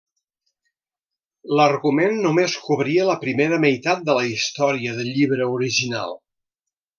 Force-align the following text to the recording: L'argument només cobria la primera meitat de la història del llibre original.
L'argument 1.59 2.17
només 2.23 2.55
cobria 2.69 3.05
la 3.09 3.17
primera 3.25 3.61
meitat 3.67 4.01
de 4.09 4.17
la 4.21 4.25
història 4.31 4.97
del 5.01 5.13
llibre 5.19 5.49
original. 5.59 6.19